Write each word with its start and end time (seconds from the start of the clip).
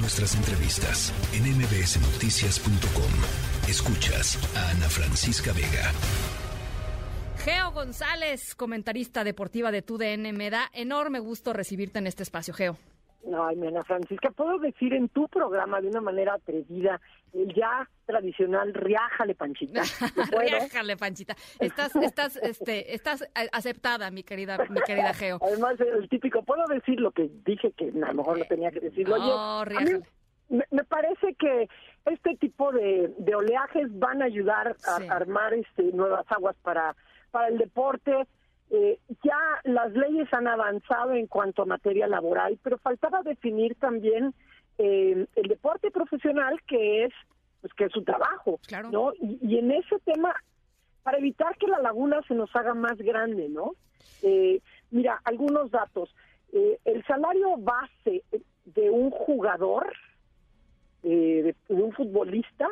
Nuestras 0.00 0.36
entrevistas 0.36 1.12
en 1.32 1.42
mbsnoticias.com. 1.56 3.68
Escuchas 3.68 4.38
a 4.56 4.70
Ana 4.70 4.88
Francisca 4.88 5.52
Vega. 5.52 5.92
Geo 7.44 7.72
González, 7.72 8.54
comentarista 8.54 9.24
deportiva 9.24 9.72
de 9.72 9.82
TUDN, 9.82 10.36
me 10.36 10.50
da 10.50 10.70
enorme 10.72 11.18
gusto 11.18 11.52
recibirte 11.52 11.98
en 11.98 12.06
este 12.06 12.22
espacio, 12.22 12.54
Geo. 12.54 12.78
Ay, 13.26 13.66
Ana 13.66 13.82
Francisca, 13.84 14.30
puedo 14.30 14.58
decir 14.58 14.94
en 14.94 15.08
tu 15.08 15.28
programa 15.28 15.80
de 15.80 15.88
una 15.88 16.00
manera 16.00 16.34
atrevida 16.34 17.00
el 17.32 17.52
ya 17.54 17.88
tradicional 18.06 18.72
riájale 18.72 19.34
panchita. 19.34 19.82
riájale 20.38 20.96
panchita. 20.96 21.36
Estás, 21.58 21.94
estás, 21.96 22.36
este, 22.36 22.94
estás 22.94 23.28
aceptada, 23.52 24.10
mi 24.10 24.22
querida, 24.22 24.56
mi 24.70 24.80
querida 24.80 25.12
Geo. 25.14 25.38
Además, 25.42 25.78
el 25.80 26.08
típico, 26.08 26.42
puedo 26.42 26.64
decir 26.68 27.00
lo 27.00 27.10
que 27.10 27.28
dije 27.44 27.72
que 27.72 27.88
a 27.88 28.08
lo 28.08 28.14
mejor 28.14 28.38
no 28.38 28.44
tenía 28.44 28.70
que 28.70 28.80
decirlo. 28.80 29.18
No, 29.18 29.64
riájale. 29.64 30.02
Me, 30.48 30.84
parece 30.84 31.34
que 31.34 31.68
este 32.06 32.36
tipo 32.36 32.72
de, 32.72 33.12
oleajes 33.34 33.86
van 33.98 34.22
a 34.22 34.26
ayudar 34.26 34.76
a 34.86 35.14
armar 35.14 35.52
este, 35.52 35.82
nuevas 35.92 36.24
aguas 36.30 36.56
para, 36.62 36.96
para 37.30 37.48
el 37.48 37.58
deporte 37.58 38.26
eh, 38.70 38.98
ya 39.24 39.38
las 39.64 39.92
leyes 39.92 40.28
han 40.32 40.46
avanzado 40.46 41.12
en 41.12 41.26
cuanto 41.26 41.62
a 41.62 41.66
materia 41.66 42.06
laboral, 42.06 42.58
pero 42.62 42.76
faltaba 42.78 43.22
definir 43.22 43.74
también 43.76 44.34
eh, 44.76 45.26
el 45.34 45.48
deporte 45.48 45.90
profesional 45.90 46.60
que 46.66 47.04
es 47.04 47.12
pues 47.60 47.72
que 47.74 47.86
es 47.86 47.92
su 47.92 48.04
trabajo, 48.04 48.60
¿no? 48.92 49.12
Y, 49.20 49.58
en 49.58 49.72
ese 49.72 49.98
tema, 50.04 50.32
para 51.02 51.18
evitar 51.18 51.56
que 51.56 51.66
la 51.66 51.80
laguna 51.80 52.20
se 52.28 52.34
nos 52.34 52.54
haga 52.54 52.72
más 52.72 52.96
grande, 52.98 53.48
¿no? 53.48 53.72
Eh, 54.22 54.60
mira, 54.92 55.20
algunos 55.24 55.70
datos. 55.72 56.14
el 56.52 57.04
salario 57.06 57.56
base 57.56 58.22
de 58.64 58.90
un 58.90 59.10
jugador, 59.10 59.92
de 61.02 61.54
un 61.68 61.92
futbolista, 61.92 62.68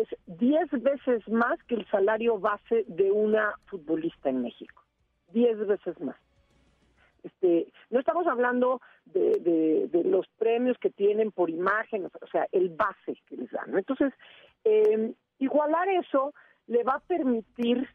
es 0.00 0.08
10 0.26 0.70
veces 0.82 1.28
más 1.28 1.62
que 1.64 1.74
el 1.76 1.86
salario 1.88 2.38
base 2.38 2.84
de 2.88 3.10
una 3.10 3.54
futbolista 3.66 4.28
en 4.28 4.42
México. 4.42 4.82
10 5.32 5.66
veces 5.66 6.00
más. 6.00 6.16
Este, 7.22 7.66
no 7.90 7.98
estamos 7.98 8.26
hablando 8.26 8.80
de, 9.06 9.90
los 10.04 10.26
premios 10.38 10.78
que 10.78 10.90
tienen 10.90 11.32
por 11.32 11.50
imagen, 11.50 12.06
o 12.06 12.26
sea, 12.30 12.46
el 12.52 12.68
base 12.70 13.18
que 13.26 13.36
les 13.36 13.50
dan. 13.50 13.76
Entonces, 13.76 14.12
em, 14.64 15.14
igualar 15.38 15.88
eso 15.88 16.32
le 16.68 16.84
va 16.84 16.94
a 16.94 17.00
permitir 17.00 17.88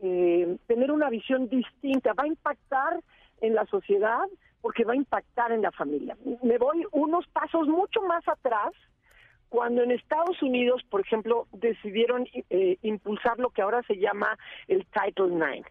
eh, 0.00 0.56
tener 0.66 0.90
una 0.90 1.10
visión 1.10 1.48
distinta, 1.48 2.14
va 2.14 2.24
a 2.24 2.28
impactar 2.28 3.00
en 3.42 3.54
la 3.54 3.66
sociedad 3.66 4.26
porque 4.62 4.84
va 4.84 4.94
a 4.94 4.96
impactar 4.96 5.52
en 5.52 5.62
la 5.62 5.72
familia. 5.72 6.16
Me 6.42 6.56
voy 6.56 6.84
unos 6.92 7.26
pasos 7.28 7.68
mucho 7.68 8.00
más 8.02 8.26
atrás 8.26 8.72
cuando 9.50 9.82
en 9.82 9.90
Estados 9.90 10.40
Unidos, 10.42 10.82
por 10.88 11.00
ejemplo, 11.00 11.46
decidieron 11.52 12.26
eh, 12.48 12.78
impulsar 12.82 13.38
lo 13.38 13.50
que 13.50 13.60
ahora 13.60 13.82
se 13.82 13.98
llama 13.98 14.38
el 14.68 14.86
Title 14.86 15.34
IX. 15.34 15.68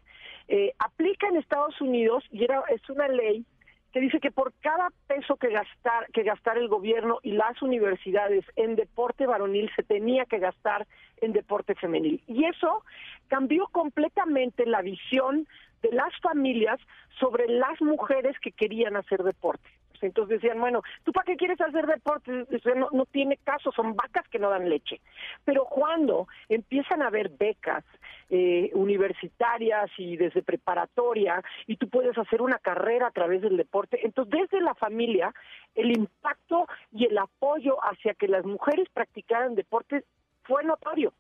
Eh, 0.50 0.74
aplica 0.78 1.28
en 1.28 1.38
Estados 1.38 1.80
Unidos 1.80 2.24
y 2.30 2.44
era, 2.44 2.62
es 2.70 2.88
una 2.90 3.08
ley 3.08 3.46
que 3.94 4.02
dice 4.02 4.20
que 4.20 4.32
por 4.32 4.54
cada 4.62 4.90
peso 5.08 5.38
que 5.38 5.50
gastar 5.50 6.08
que 6.12 6.24
gastar 6.24 6.58
el 6.58 6.68
gobierno 6.68 7.20
y 7.24 7.32
las 7.32 7.60
universidades 7.62 8.46
en 8.56 8.76
deporte 8.76 9.26
varonil 9.26 9.72
se 9.76 9.82
tenía 9.82 10.26
que 10.26 10.40
gastar 10.40 10.86
en 11.22 11.34
deporte 11.34 11.74
femenil 11.74 12.22
y 12.28 12.46
eso 12.46 12.84
cambió 13.30 13.68
completamente 13.72 14.66
la 14.68 14.82
visión 14.82 15.48
de 15.82 15.92
las 15.92 16.14
familias 16.22 16.80
sobre 17.20 17.48
las 17.48 17.82
mujeres 17.82 18.38
que 18.40 18.52
querían 18.52 18.96
hacer 18.96 19.24
deporte. 19.24 19.70
Entonces 20.02 20.42
decían, 20.42 20.60
bueno, 20.60 20.82
¿tú 21.04 21.12
para 21.12 21.26
qué 21.26 21.36
quieres 21.36 21.60
hacer 21.62 21.86
deporte? 21.86 22.46
No, 22.92 23.06
tiene 23.06 23.38
caso, 23.38 23.72
son 23.72 23.96
vacas 23.96 24.28
que 24.30 24.40
no 24.40 24.50
dan 24.50 24.70
leche. 24.70 25.02
Pero 25.46 25.66
cuando 25.66 26.28
empiezan 26.48 27.02
a 27.02 27.08
haber 27.08 27.30
becas 27.30 27.84
eh, 28.30 28.72
universitarias 28.74 29.90
y 29.98 30.18
desde 30.18 30.44
preparatoria, 30.44 31.44
y 31.68 31.78
tú 31.78 31.90
puedes 31.90 32.18
hacer 32.18 32.42
una 32.42 32.60
carrera 32.60 33.08
a 33.08 33.12
través 33.12 33.42
del 33.42 33.58
deporte, 33.58 34.00
entonces 34.04 34.32
desde 34.40 34.62
la 34.64 34.76
familia 34.76 35.34
el 35.76 35.92
impacto 35.96 36.68
y 36.92 37.06
el 37.06 37.18
apoyo 37.18 37.78
hacia 37.84 38.14
que 38.14 38.28
las 38.28 38.46
mujeres 38.46 38.88
practicaran 38.94 39.56
deporte 39.56 40.04
fue 40.44 40.64
notorio. 40.64 41.14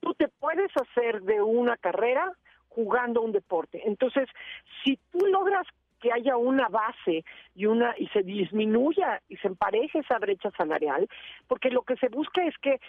Tú 0.00 0.14
te 0.14 0.28
puedes 0.28 0.70
hacer 0.76 1.22
de 1.22 1.42
una 1.42 1.76
carrera 1.76 2.32
jugando 2.68 3.22
un 3.22 3.32
deporte. 3.32 3.82
Entonces, 3.86 4.28
si 4.84 4.98
tú 5.10 5.26
logras 5.26 5.66
que 6.06 6.12
haya 6.12 6.36
una 6.36 6.68
base 6.68 7.24
y 7.54 7.66
una 7.66 7.94
y 7.98 8.06
se 8.08 8.22
disminuya 8.22 9.20
y 9.28 9.36
se 9.38 9.48
empareje 9.48 9.98
esa 9.98 10.18
brecha 10.18 10.50
salarial, 10.56 11.08
porque 11.48 11.70
lo 11.70 11.82
que 11.82 11.96
se 11.96 12.08
busca 12.08 12.44
es 12.44 12.56
que 12.58 12.80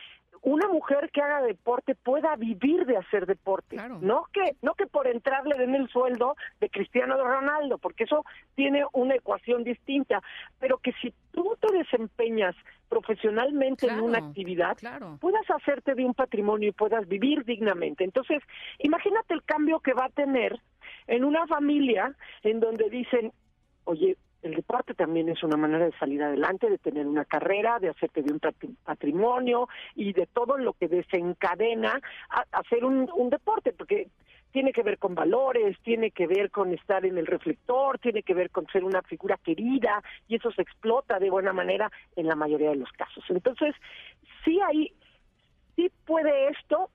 una 0.44 0.68
mujer 0.68 1.10
que 1.12 1.22
haga 1.22 1.42
deporte 1.42 1.96
pueda 1.96 2.36
vivir 2.36 2.86
de 2.86 2.98
hacer 2.98 3.26
deporte, 3.26 3.76
no 4.02 4.26
que 4.32 4.56
no 4.62 4.76
que 4.76 4.86
por 4.86 5.08
entrar 5.08 5.48
le 5.48 5.58
den 5.58 5.74
el 5.74 5.90
sueldo 5.90 6.36
de 6.60 6.70
Cristiano 6.70 7.18
Ronaldo, 7.18 7.80
porque 7.80 8.04
eso 8.04 8.24
tiene 8.54 8.86
una 8.94 9.16
ecuación 9.16 9.64
distinta, 9.64 10.22
pero 10.60 10.78
que 10.78 10.94
si 11.02 11.12
tú 11.32 11.58
te 11.60 11.76
desempeñas 11.76 12.56
profesionalmente 12.88 13.88
en 13.88 14.00
una 14.00 14.20
actividad, 14.20 14.78
puedas 15.20 15.50
hacerte 15.50 15.96
de 15.96 16.06
un 16.06 16.14
patrimonio 16.14 16.70
y 16.70 16.72
puedas 16.72 17.08
vivir 17.08 17.44
dignamente. 17.44 18.04
Entonces, 18.04 18.44
imagínate 18.78 19.34
el 19.34 19.44
cambio 19.44 19.80
que 19.80 19.94
va 19.94 20.06
a 20.06 20.10
tener 20.10 20.62
en 21.08 21.24
una 21.24 21.48
familia 21.48 22.14
en 22.44 22.60
donde 22.60 22.90
dicen, 22.90 23.32
oye, 23.86 24.18
el 24.44 24.54
deporte 24.54 24.94
también 24.94 25.30
es 25.30 25.44
una 25.44 25.58
manera 25.58 25.86
de 25.86 25.98
salir 25.98 26.22
adelante, 26.22 26.70
de 26.70 26.78
tener 26.78 27.08
una 27.08 27.26
carrera, 27.26 27.80
de 27.80 27.90
hacerte 27.90 28.22
de 28.22 28.32
un 28.32 28.40
patrimonio 28.84 29.68
y 29.96 30.14
de 30.14 30.28
todo 30.28 30.58
lo 30.58 30.74
que 30.74 30.88
desencadena 30.88 32.00
a 32.30 32.46
hacer 32.52 32.86
un, 32.86 33.10
un 33.16 33.30
deporte, 33.30 33.74
porque 33.74 34.10
tiene 34.52 34.72
que 34.72 34.84
ver 34.84 34.98
con 34.98 35.16
valores, 35.16 35.78
tiene 35.84 36.12
que 36.12 36.28
ver 36.28 36.52
con 36.52 36.74
estar 36.74 37.06
en 37.06 37.18
el 37.18 37.28
reflector, 37.28 38.00
tiene 38.00 38.24
que 38.24 38.34
ver 38.34 38.50
con 38.50 38.68
ser 38.68 38.84
una 38.84 39.02
figura 39.02 39.38
querida 39.44 40.02
y 40.28 40.36
eso 40.36 40.52
se 40.52 40.62
explota 40.62 41.20
de 41.20 41.30
buena 41.30 41.54
manera 41.54 41.92
en 42.16 42.28
la 42.28 42.36
mayoría 42.36 42.70
de 42.70 42.78
los 42.78 42.92
casos. 42.94 43.24
Entonces, 43.30 43.76
sí 44.44 44.60
hay 44.62 44.94
sí 45.76 45.92
puede 46.06 46.50
esto 46.50 46.90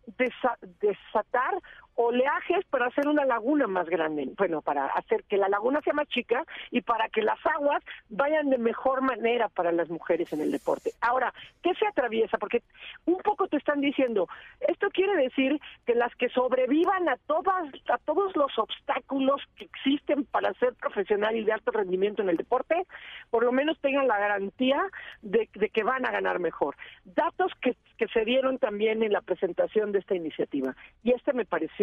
desatar 0.81 1.55
oleajes 1.95 2.65
para 2.67 2.87
hacer 2.87 3.07
una 3.07 3.25
laguna 3.25 3.67
más 3.67 3.89
grande, 3.89 4.29
bueno, 4.37 4.63
para 4.63 4.87
hacer 4.87 5.25
que 5.25 5.37
la 5.37 5.49
laguna 5.49 5.81
sea 5.83 5.93
más 5.93 6.09
chica 6.09 6.45
y 6.71 6.81
para 6.81 7.09
que 7.09 7.23
las 7.23 7.39
aguas 7.47 7.83
vayan 8.09 8.51
de 8.51 8.59
mejor 8.59 9.03
manera 9.03 9.49
para 9.49 9.73
las 9.73 9.89
mujeres 9.91 10.33
en 10.33 10.41
el 10.41 10.51
deporte. 10.51 10.93
Ahora, 11.01 11.33
¿qué 11.63 11.75
se 11.75 11.87
atraviesa? 11.87 12.39
Porque 12.39 12.63
un 13.05 13.19
poco 13.19 13.47
te 13.49 13.57
están 13.57 13.81
diciendo, 13.81 14.29
esto 14.61 14.89
quiere 14.91 15.17
decir 15.17 15.61
que 15.85 15.95
las 15.95 16.15
que 16.17 16.29
sobrevivan 16.31 17.09
a 17.09 17.17
todas 17.27 17.69
a 17.89 17.99
todos 17.99 18.35
los 18.37 18.59
obstáculos 18.59 19.43
que 19.57 19.65
existen 19.65 20.25
para 20.25 20.55
ser 20.55 20.75
profesional 20.75 21.37
y 21.37 21.45
de 21.45 21.53
alto 21.53 21.71
rendimiento 21.71 22.23
en 22.23 22.29
el 22.29 22.37
deporte, 22.37 22.87
por 23.31 23.45
lo 23.45 23.53
menos 23.53 23.79
tengan 23.81 24.09
la 24.09 24.19
garantía 24.19 24.83
de, 25.21 25.49
que 25.49 25.83
van 25.83 26.07
a 26.07 26.11
ganar 26.11 26.39
mejor. 26.39 26.77
Datos 27.05 27.53
que, 27.61 27.77
que 27.99 28.09
se 28.09 28.25
dieron 28.25 28.59
también 28.59 29.03
en 29.03 29.13
la 29.13 29.21
presentación 29.21 29.93
de 29.93 29.99
esta 29.99 30.15
iniciativa. 30.15 30.75
Y 31.03 31.13
este 31.13 31.33
me 31.33 31.45
pareció 31.45 31.82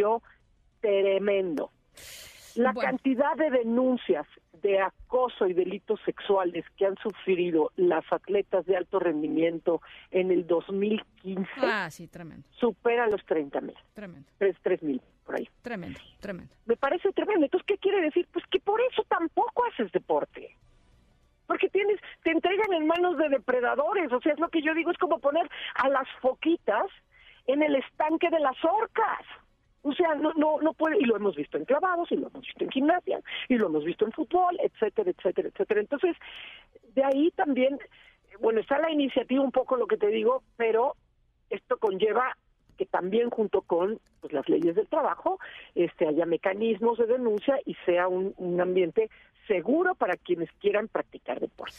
tremendo. 0.80 1.72
La 2.56 2.74
cantidad 2.74 3.36
de 3.36 3.50
denuncias 3.52 4.26
de 4.62 4.82
acoso 4.82 5.48
y 5.48 5.54
delitos 5.54 6.00
sexuales 6.06 6.66
que 6.78 6.86
han 6.86 6.98
sufrido 6.98 7.72
las 7.76 8.04
atletas 8.12 8.66
de 8.66 8.76
alto 8.76 9.00
rendimiento 9.00 9.82
en 10.12 10.32
el 10.32 10.46
2015 10.48 11.50
ah, 11.58 11.90
sí, 11.90 12.08
tremendo. 12.08 12.48
supera 12.52 13.08
los 13.08 13.24
30 13.26 13.62
mil. 13.62 13.76
Tremendo. 13.94 14.28
3 14.38 14.84
mil, 14.84 15.02
por 15.26 15.36
ahí. 15.36 15.48
Tremendo, 15.62 16.00
tremendo. 16.20 16.54
Me 16.66 16.76
parece 16.76 17.12
tremendo. 17.12 17.46
Entonces, 17.46 17.66
¿qué 17.68 17.78
quiere 17.78 18.02
decir? 18.02 18.28
Pues 18.32 18.46
que 18.48 18.60
por 18.60 18.82
eso 18.82 19.04
tampoco 19.08 19.64
haces 19.66 19.92
deporte. 19.92 20.56
Porque 21.48 21.70
tienes, 21.70 22.00
te 22.24 22.32
entregan 22.32 22.74
en 22.74 22.86
manos 22.86 23.18
de 23.18 23.30
depredadores. 23.30 24.12
O 24.12 24.22
sea, 24.22 24.34
es 24.34 24.40
lo 24.40 24.50
que 24.50 24.62
yo 24.62 24.74
digo, 24.74 24.92
es 24.92 24.98
como 24.98 25.20
poner 25.20 25.50
a 25.76 25.90
las 25.90 26.08
foquitas 26.22 26.88
en 27.48 27.64
el 27.64 27.76
estanque 27.76 28.30
de 28.30 28.40
las 28.40 28.58
orcas. 28.64 29.26
O 29.82 29.94
sea, 29.94 30.16
no, 30.16 30.34
no, 30.34 30.60
no 30.62 30.74
puede, 30.74 30.98
y 30.98 31.06
lo 31.06 31.16
hemos 31.16 31.36
visto 31.36 31.58
en 31.58 31.66
clavados, 31.66 32.12
y 32.12 32.16
lo 32.16 32.28
hemos 32.28 32.42
visto 32.42 32.64
en 32.64 32.72
gimnasia, 32.72 33.22
y 33.48 33.58
lo 33.58 33.68
hemos 33.68 33.86
visto 33.86 34.06
en 34.06 34.12
fútbol, 34.12 34.58
etcétera, 34.62 35.12
etcétera, 35.12 35.50
etcétera. 35.50 35.80
Entonces, 35.80 36.16
de 36.96 37.04
ahí 37.04 37.32
también, 37.32 37.80
bueno, 38.42 38.60
está 38.60 38.78
la 38.80 38.92
iniciativa 38.92 39.42
un 39.42 39.52
poco 39.52 39.78
lo 39.78 39.88
que 39.88 39.98
te 39.98 40.08
digo, 40.08 40.44
pero 40.58 40.96
esto 41.50 41.78
conlleva 41.78 42.36
que 42.78 42.86
también 42.86 43.30
junto 43.30 43.62
con 43.62 44.00
pues, 44.22 44.32
las 44.32 44.48
leyes 44.48 44.76
del 44.76 44.88
trabajo 44.88 45.40
este 45.76 46.08
haya 46.08 46.26
mecanismos 46.26 46.98
de 46.98 47.08
denuncia 47.08 47.60
y 47.66 47.76
sea 47.86 48.08
un, 48.08 48.34
un 48.38 48.62
ambiente 48.62 49.10
seguro 49.48 49.96
para 49.96 50.16
quienes 50.16 50.50
quieran 50.62 50.88
practicar 50.88 51.40
deporte. 51.40 51.76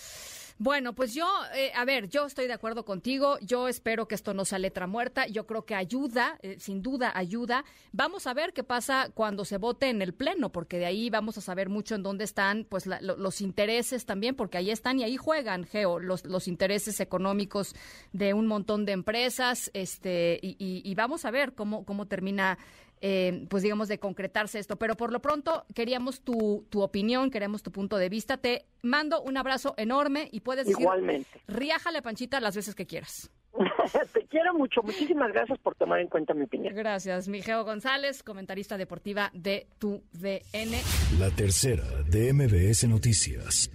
Bueno, 0.62 0.95
pues 0.95 1.15
yo, 1.15 1.27
eh, 1.55 1.73
a 1.75 1.87
ver, 1.87 2.11
yo 2.11 2.27
estoy 2.27 2.47
de 2.47 2.53
acuerdo 2.53 2.85
contigo. 2.85 3.39
Yo 3.41 3.67
espero 3.67 4.07
que 4.07 4.15
esto 4.15 4.35
no 4.35 4.45
sea 4.45 4.59
letra 4.59 4.87
muerta. 4.87 5.27
Yo 5.27 5.47
creo 5.47 5.65
que 5.65 5.75
ayuda, 5.75 6.39
eh, 6.43 6.57
sin 6.59 6.83
duda 6.83 7.11
ayuda. 7.15 7.65
Vamos 7.93 8.27
a 8.27 8.35
ver 8.35 8.53
qué 8.53 8.62
pasa 8.62 9.09
cuando 9.15 9.47
se 9.47 9.57
vote 9.57 9.89
en 9.89 10.03
el 10.03 10.12
Pleno, 10.12 10.53
porque 10.53 10.77
de 10.77 10.85
ahí 10.85 11.09
vamos 11.09 11.39
a 11.39 11.41
saber 11.41 11.71
mucho 11.71 11.95
en 11.95 12.03
dónde 12.03 12.25
están 12.25 12.67
pues 12.69 12.85
los 12.87 13.41
intereses 13.41 14.05
también, 14.05 14.37
porque 14.37 14.59
ahí 14.59 14.71
están 14.71 14.99
y 15.01 15.05
ahí 15.05 15.17
juegan, 15.17 15.65
Geo, 15.65 15.99
los, 15.99 16.27
los 16.27 16.47
intereses 16.47 17.01
económicos 17.01 17.75
de 18.13 18.35
un 18.35 18.47
montón 18.47 18.85
de 18.85 18.93
empresas. 18.93 19.71
este 19.73 20.41
y, 20.43 20.56
y 20.59 20.95
vamos 20.95 21.25
a 21.25 21.31
ver 21.31 21.55
cómo, 21.55 21.87
cómo 21.87 22.05
termina 22.06 22.59
eh, 23.00 23.47
pues 23.49 23.62
digamos, 23.62 23.88
de 23.88 23.99
concretarse 23.99 24.58
esto. 24.58 24.76
Pero 24.76 24.97
por 24.97 25.12
lo 25.12 25.20
pronto 25.20 25.64
queríamos 25.75 26.20
tu, 26.20 26.67
tu 26.70 26.82
opinión, 26.82 27.31
queremos 27.31 27.62
tu 27.62 27.73
punto 27.73 27.97
de 27.97 28.08
vista. 28.08 28.37
Te 28.37 28.67
mando 28.82 29.23
un 29.23 29.37
abrazo 29.37 29.75
enorme 29.76 30.29
y 30.32 30.41
puedes 30.41 30.67
decir, 30.67 30.82
Igualmente. 30.82 31.41
riájale 31.49 32.02
Panchita 32.02 32.41
las 32.41 32.56
veces 32.56 32.75
que 32.75 32.87
quieras. 32.87 33.31
Te 34.12 34.26
quiero 34.26 34.55
mucho. 34.55 34.81
Muchísimas 34.82 35.32
gracias 35.32 35.58
por 35.58 35.75
tomar 35.75 36.00
en 36.00 36.08
cuenta 36.08 36.35
mi 36.35 36.44
opinión. 36.44 36.75
Gracias, 36.75 37.29
Miguel 37.29 37.64
González, 37.64 38.23
comentarista 38.23 38.76
deportiva 38.79 39.31
de 39.35 39.67
tu 39.79 40.03
DN. 40.12 40.79
La 41.19 41.31
tercera 41.31 41.82
de 42.08 42.32
MBS 42.32 42.87
Noticias. 42.88 43.70